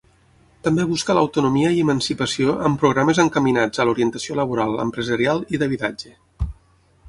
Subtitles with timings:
[0.67, 6.15] També busca l'autonomia i emancipació amb programes encaminats a l'orientació laboral, empresarial i d'habitatge.